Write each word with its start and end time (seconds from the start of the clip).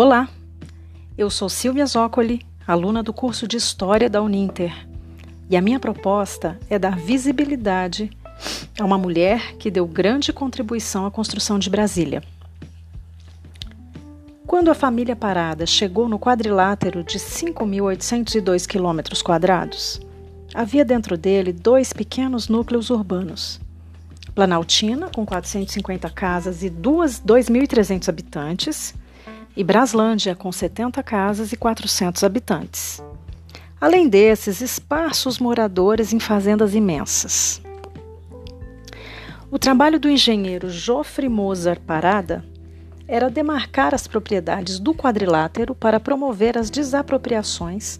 Olá, 0.00 0.28
eu 1.16 1.28
sou 1.28 1.48
Silvia 1.48 1.84
Zócoli, 1.84 2.46
aluna 2.64 3.02
do 3.02 3.12
curso 3.12 3.48
de 3.48 3.56
História 3.56 4.08
da 4.08 4.22
Uninter, 4.22 4.86
e 5.50 5.56
a 5.56 5.60
minha 5.60 5.80
proposta 5.80 6.56
é 6.70 6.78
dar 6.78 6.96
visibilidade 6.96 8.08
a 8.78 8.84
uma 8.84 8.96
mulher 8.96 9.56
que 9.56 9.72
deu 9.72 9.88
grande 9.88 10.32
contribuição 10.32 11.04
à 11.04 11.10
construção 11.10 11.58
de 11.58 11.68
Brasília. 11.68 12.22
Quando 14.46 14.70
a 14.70 14.74
família 14.74 15.16
Parada 15.16 15.66
chegou 15.66 16.08
no 16.08 16.16
quadrilátero 16.16 17.02
de 17.02 17.18
5.802 17.18 18.68
quilômetros 18.68 19.20
quadrados, 19.20 20.00
havia 20.54 20.84
dentro 20.84 21.18
dele 21.18 21.52
dois 21.52 21.92
pequenos 21.92 22.48
núcleos 22.48 22.88
urbanos. 22.88 23.60
Planaltina, 24.32 25.10
com 25.12 25.26
450 25.26 26.08
casas 26.10 26.62
e 26.62 26.70
2.300 26.70 28.08
habitantes, 28.08 28.94
e 29.58 29.64
Braslândia, 29.64 30.36
com 30.36 30.52
70 30.52 31.02
casas 31.02 31.52
e 31.52 31.56
400 31.56 32.22
habitantes. 32.22 33.02
Além 33.80 34.08
desses, 34.08 34.60
esparsos 34.60 35.40
moradores 35.40 36.12
em 36.12 36.20
fazendas 36.20 36.76
imensas. 36.76 37.60
O 39.50 39.58
trabalho 39.58 39.98
do 39.98 40.08
engenheiro 40.08 40.70
Joffre 40.70 41.28
Mozart 41.28 41.80
Parada 41.80 42.44
era 43.08 43.28
demarcar 43.28 43.96
as 43.96 44.06
propriedades 44.06 44.78
do 44.78 44.94
quadrilátero 44.94 45.74
para 45.74 45.98
promover 45.98 46.56
as 46.56 46.70
desapropriações, 46.70 47.98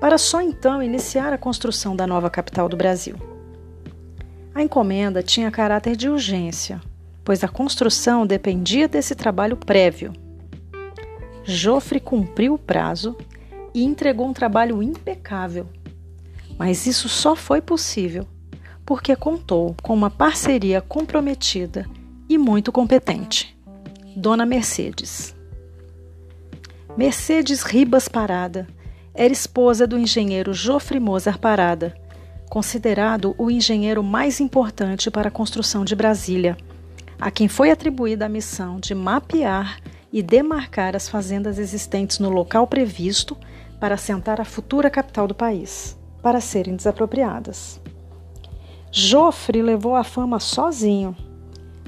para 0.00 0.18
só 0.18 0.40
então 0.40 0.82
iniciar 0.82 1.32
a 1.32 1.38
construção 1.38 1.94
da 1.94 2.08
nova 2.08 2.28
capital 2.28 2.68
do 2.68 2.76
Brasil. 2.76 3.14
A 4.52 4.60
encomenda 4.60 5.22
tinha 5.22 5.48
caráter 5.48 5.94
de 5.94 6.08
urgência, 6.08 6.80
pois 7.22 7.44
a 7.44 7.48
construção 7.48 8.26
dependia 8.26 8.88
desse 8.88 9.14
trabalho 9.14 9.56
prévio 9.56 10.12
Joffre 11.44 12.00
cumpriu 12.00 12.54
o 12.54 12.58
prazo 12.58 13.16
e 13.74 13.84
entregou 13.84 14.28
um 14.28 14.32
trabalho 14.32 14.82
impecável. 14.82 15.66
Mas 16.58 16.86
isso 16.86 17.08
só 17.08 17.34
foi 17.34 17.60
possível 17.60 18.26
porque 18.84 19.14
contou 19.14 19.74
com 19.82 19.94
uma 19.94 20.10
parceria 20.10 20.80
comprometida 20.80 21.88
e 22.28 22.36
muito 22.36 22.72
competente. 22.72 23.56
Dona 24.16 24.44
Mercedes. 24.44 25.34
Mercedes 26.96 27.62
Ribas 27.62 28.08
Parada 28.08 28.66
era 29.14 29.32
esposa 29.32 29.86
do 29.86 29.98
engenheiro 29.98 30.52
Joffre 30.52 31.00
Mozart 31.00 31.38
Parada, 31.38 31.94
considerado 32.50 33.34
o 33.38 33.50
engenheiro 33.50 34.02
mais 34.02 34.40
importante 34.40 35.10
para 35.10 35.28
a 35.28 35.32
construção 35.32 35.84
de 35.84 35.94
Brasília, 35.94 36.56
a 37.18 37.30
quem 37.30 37.48
foi 37.48 37.70
atribuída 37.70 38.26
a 38.26 38.28
missão 38.28 38.78
de 38.78 38.94
mapear 38.94 39.78
e 40.12 40.22
demarcar 40.22 40.94
as 40.94 41.08
fazendas 41.08 41.58
existentes 41.58 42.18
no 42.18 42.28
local 42.28 42.66
previsto 42.66 43.36
para 43.80 43.94
assentar 43.94 44.40
a 44.40 44.44
futura 44.44 44.90
capital 44.90 45.26
do 45.26 45.34
país, 45.34 45.98
para 46.22 46.40
serem 46.40 46.76
desapropriadas. 46.76 47.80
Joffre 48.90 49.62
levou 49.62 49.96
a 49.96 50.04
fama 50.04 50.38
sozinho, 50.38 51.16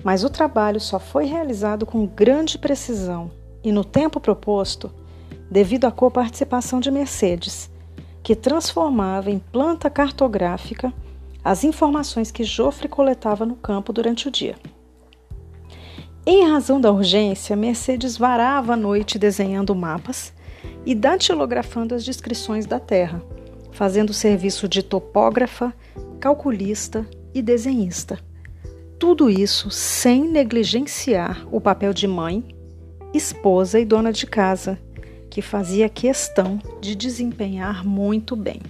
mas 0.03 0.25
o 0.25 0.31
trabalho 0.31 0.81
só 0.81 0.99
foi 0.99 1.27
realizado 1.27 1.85
com 1.85 2.07
grande 2.07 2.57
precisão 2.57 3.31
e 3.63 3.71
no 3.71 3.85
tempo 3.85 4.19
proposto, 4.19 4.91
devido 5.51 5.85
à 5.85 5.93
coparticipação 5.93 6.81
de 6.81 6.91
Mercedes, 6.91 7.71
que 8.23 8.35
transformava 8.35 9.31
em 9.31 9.39
planta 9.39 9.91
cartográfica 9.91 10.93
as 11.45 11.63
informações 11.63 12.31
que 12.31 12.43
Joffre 12.43 12.89
coletava 12.89 13.45
no 13.45 13.55
campo 13.55 13.93
durante 13.93 14.27
o 14.27 14.31
dia. 14.31 14.57
Em 16.27 16.49
razão 16.51 16.81
da 16.81 16.91
urgência, 16.91 17.55
Mercedes 17.55 18.17
varava 18.17 18.73
a 18.73 18.77
noite 18.77 19.19
desenhando 19.19 19.75
mapas 19.75 20.33
e 20.87 20.95
datilografando 20.95 21.95
as 21.95 22.03
descrições 22.03 22.65
da 22.65 22.81
Terra, 22.81 23.23
fazendo 23.73 24.15
serviço 24.15 24.67
de 24.67 24.83
topógrafa, 24.83 25.75
calculista 26.19 27.07
e 27.35 27.43
desenhista. 27.43 28.19
Tudo 28.99 29.29
isso 29.29 29.71
sem 29.71 30.27
negligenciar 30.27 31.47
o 31.53 31.61
papel 31.61 31.93
de 31.93 32.07
mãe, 32.07 32.43
esposa 33.13 33.79
e 33.79 33.85
dona 33.85 34.11
de 34.11 34.27
casa, 34.27 34.79
que 35.29 35.43
fazia 35.43 35.91
questão 35.91 36.59
de 36.81 36.95
desempenhar 36.95 37.85
muito 37.85 38.35
bem. 38.35 38.63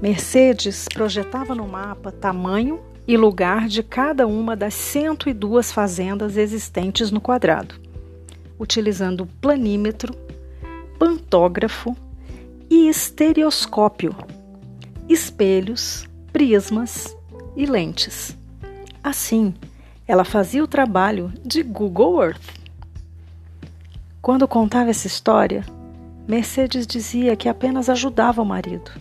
Mercedes 0.00 0.86
projetava 0.92 1.54
no 1.54 1.68
mapa 1.68 2.10
tamanho 2.10 2.80
e 3.06 3.16
lugar 3.16 3.68
de 3.68 3.82
cada 3.82 4.26
uma 4.26 4.54
das 4.54 4.74
102 4.74 5.72
fazendas 5.72 6.36
existentes 6.36 7.10
no 7.10 7.20
quadrado, 7.20 7.74
utilizando 8.58 9.26
planímetro, 9.40 10.14
pantógrafo 10.98 11.96
e 12.70 12.88
estereoscópio, 12.88 14.14
espelhos, 15.08 16.08
prismas 16.32 17.16
e 17.56 17.66
lentes. 17.66 18.36
Assim, 19.02 19.52
ela 20.06 20.24
fazia 20.24 20.62
o 20.62 20.68
trabalho 20.68 21.32
de 21.44 21.62
Google 21.62 22.22
Earth. 22.22 22.62
Quando 24.20 24.46
contava 24.46 24.90
essa 24.90 25.08
história, 25.08 25.64
Mercedes 26.28 26.86
dizia 26.86 27.34
que 27.34 27.48
apenas 27.48 27.88
ajudava 27.88 28.40
o 28.40 28.46
marido. 28.46 28.92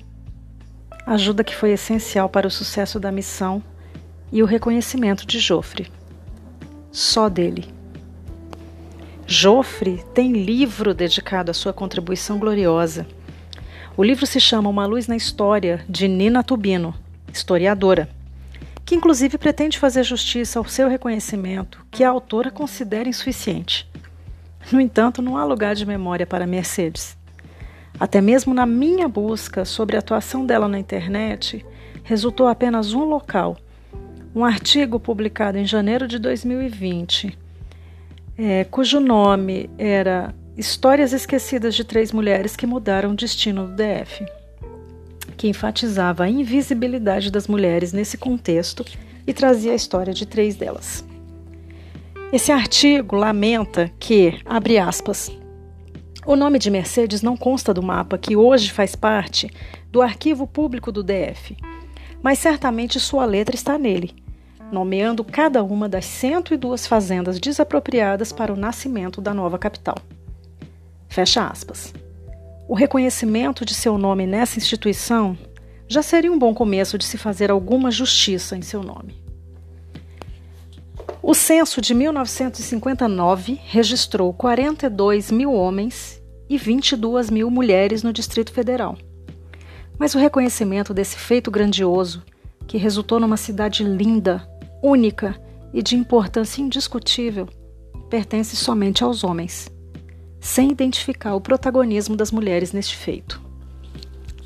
Ajuda 1.06 1.44
que 1.44 1.56
foi 1.56 1.72
essencial 1.72 2.28
para 2.28 2.48
o 2.48 2.52
sucesso 2.52 3.00
da 3.00 3.12
missão 3.12 3.64
e 4.32 4.42
o 4.42 4.46
reconhecimento 4.46 5.26
de 5.26 5.40
Jofre. 5.40 5.92
Só 6.92 7.28
dele. 7.28 7.74
Jofre 9.28 10.04
tem 10.14 10.32
livro 10.32 10.94
dedicado 10.94 11.52
à 11.52 11.54
sua 11.54 11.74
contribuição 11.74 12.38
gloriosa. 12.38 13.08
O 13.96 14.04
livro 14.04 14.26
se 14.26 14.40
chama 14.40 14.70
Uma 14.70 14.86
Luz 14.86 15.08
na 15.08 15.16
História, 15.16 15.84
de 15.88 16.08
Nina 16.08 16.44
Tubino, 16.44 16.96
historiadora, 17.32 18.10
que 18.86 18.96
inclusive 18.96 19.38
pretende 19.38 19.80
fazer 19.80 20.04
justiça 20.04 20.60
ao 20.60 20.66
seu 20.66 20.88
reconhecimento, 20.88 21.86
que 21.90 22.04
a 22.04 22.10
autora 22.10 22.52
considera 22.52 23.08
insuficiente. 23.08 23.90
No 24.72 24.80
entanto, 24.80 25.22
não 25.22 25.38
há 25.38 25.44
lugar 25.44 25.76
de 25.76 25.86
memória 25.86 26.26
para 26.26 26.48
Mercedes. 26.48 27.18
Até 28.00 28.20
mesmo 28.20 28.54
na 28.54 28.66
minha 28.66 29.08
busca 29.08 29.64
sobre 29.64 29.96
a 29.96 30.00
atuação 30.00 30.46
dela 30.46 30.68
na 30.68 30.80
internet, 30.80 31.66
resultou 32.04 32.48
apenas 32.48 32.94
um 32.94 33.04
local 33.04 33.58
um 34.34 34.46
artigo 34.46 35.00
publicado 35.00 35.58
em 35.58 35.66
janeiro 35.66 36.08
de 36.08 36.18
2020, 36.18 37.38
é, 38.38 38.64
cujo 38.64 39.00
nome 39.00 39.70
era 39.78 40.34
Histórias 40.58 41.12
Esquecidas 41.12 41.76
de 41.76 41.84
Três 41.84 42.14
Mulheres 42.14 42.56
que 42.56 42.66
Mudaram 42.66 43.12
o 43.12 43.16
Destino 43.16 43.68
do 43.68 43.76
DF, 43.76 44.26
que 45.36 45.50
enfatizava 45.50 46.24
a 46.24 46.30
invisibilidade 46.30 47.30
das 47.30 47.48
mulheres 47.48 47.92
nesse 47.92 48.18
contexto 48.18 48.86
e 49.28 49.34
trazia 49.34 49.74
a 49.74 49.76
história 49.76 50.14
de 50.14 50.26
três 50.26 50.56
delas. 50.56 51.06
Esse 52.32 52.52
artigo 52.52 53.18
lamenta 53.18 53.92
que, 54.00 54.40
abre 54.46 54.78
aspas, 54.78 55.30
o 56.26 56.38
nome 56.38 56.58
de 56.58 56.72
Mercedes 56.72 57.22
não 57.22 57.36
consta 57.36 57.74
do 57.74 57.84
mapa 57.84 58.18
que 58.18 58.36
hoje 58.38 58.72
faz 58.72 58.96
parte 58.96 59.52
do 59.92 60.02
arquivo 60.02 60.48
público 60.48 60.90
do 60.92 61.04
DF, 61.04 61.58
mas 62.22 62.40
certamente 62.40 63.00
sua 63.00 63.26
letra 63.26 63.56
está 63.56 63.78
nele, 63.78 64.21
nomeando 64.72 65.24
cada 65.24 65.64
uma 65.64 65.90
das 65.90 66.06
102 66.06 66.88
fazendas 66.88 67.40
desapropriadas 67.40 68.32
para 68.32 68.54
o 68.54 68.58
nascimento 68.58 69.22
da 69.22 69.34
nova 69.34 69.58
capital. 69.58 69.96
Fecha 71.08 71.46
aspas. 71.46 71.94
O 72.68 72.74
reconhecimento 72.74 73.66
de 73.66 73.74
seu 73.74 73.98
nome 73.98 74.26
nessa 74.26 74.58
instituição 74.58 75.38
já 75.88 76.02
seria 76.02 76.32
um 76.32 76.40
bom 76.40 76.54
começo 76.54 76.98
de 76.98 77.04
se 77.04 77.18
fazer 77.18 77.52
alguma 77.52 77.92
justiça 77.92 78.56
em 78.56 78.62
seu 78.62 78.82
nome. 78.82 79.22
O 81.22 81.34
censo 81.34 81.82
de 81.82 81.94
1959 81.94 83.60
registrou 83.66 84.34
42 84.34 85.30
mil 85.30 85.54
homens 85.54 86.22
e 86.50 86.58
22 86.58 87.30
mil 87.30 87.52
mulheres 87.52 88.04
no 88.04 88.12
Distrito 88.12 88.52
Federal. 88.52 88.98
Mas 90.00 90.16
o 90.16 90.18
reconhecimento 90.18 90.94
desse 90.94 91.18
feito 91.18 91.52
grandioso, 91.52 92.24
que 92.66 92.78
resultou 92.78 93.20
numa 93.20 93.38
cidade 93.38 93.84
linda, 93.84 94.50
única 94.82 95.40
e 95.74 95.82
de 95.82 95.96
importância 95.96 96.62
indiscutível, 96.62 97.48
pertence 98.10 98.56
somente 98.56 99.04
aos 99.04 99.24
homens, 99.24 99.72
sem 100.40 100.72
identificar 100.72 101.36
o 101.36 101.42
protagonismo 101.42 102.16
das 102.16 102.32
mulheres 102.32 102.74
neste 102.74 102.96
feito. 102.96 103.42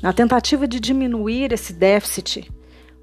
Na 0.02 0.12
tentativa 0.12 0.68
de 0.68 0.78
diminuir 0.78 1.52
esse 1.52 1.72
déficit, 1.72 2.50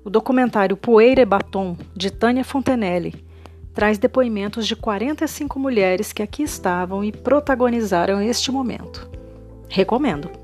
o 0.03 0.09
documentário 0.09 0.77
Poeira 0.77 1.21
e 1.21 1.25
Batom, 1.25 1.77
de 1.95 2.12
Tânia 2.12 2.44
Fontenelle, 2.44 3.25
traz 3.74 3.97
depoimentos 3.97 4.68
de 4.68 4.75
45 4.75 5.59
mulheres 5.59 6.13
que 6.13 6.21
aqui 6.21 6.44
estavam 6.44 7.03
e 7.03 7.12
protagonizaram 7.12 8.21
este 8.21 8.51
momento. 8.51 9.09
Recomendo. 9.68 10.43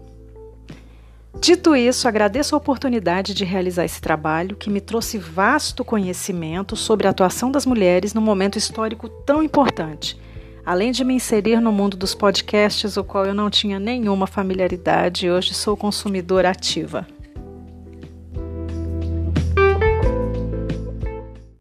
Dito 1.41 1.74
isso, 1.74 2.06
agradeço 2.06 2.53
a 2.53 2.57
oportunidade 2.57 3.33
de 3.33 3.45
realizar 3.45 3.86
esse 3.86 4.01
trabalho 4.01 4.57
que 4.57 4.69
me 4.69 4.81
trouxe 4.81 5.18
vasto 5.18 5.86
conhecimento 5.86 6.75
sobre 6.75 7.07
a 7.07 7.12
atuação 7.12 7.50
das 7.50 7.65
mulheres 7.65 8.13
num 8.13 8.21
momento 8.21 8.57
histórico 8.57 9.07
tão 9.07 9.41
importante, 9.41 10.19
além 10.65 10.91
de 10.91 11.03
me 11.06 11.13
inserir 11.13 11.62
no 11.62 11.71
mundo 11.71 11.95
dos 11.95 12.13
podcasts, 12.13 12.97
o 12.97 13.06
qual 13.06 13.25
eu 13.25 13.33
não 13.33 13.50
tinha 13.50 13.80
nenhuma 13.80 14.27
familiaridade 14.27 15.30
hoje 15.30 15.53
sou 15.53 15.77
consumidora 15.77 16.50
ativa. 16.50 17.07